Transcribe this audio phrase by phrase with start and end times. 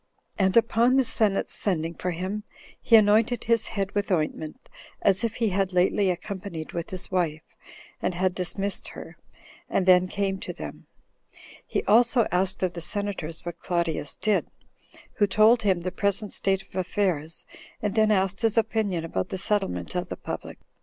[0.35, 2.43] And upon the senate's sending for him,
[2.81, 4.67] he anointed his head with ointment,
[5.03, 7.43] as if he had lately accompanied with his wife,
[8.01, 9.15] and had dismissed her,
[9.69, 10.87] and then came to them:
[11.67, 14.47] he also asked of the senators what Claudius did;
[15.17, 17.45] who told him the present state of affairs,
[17.79, 20.57] and then asked his opinion about the settlement of the public.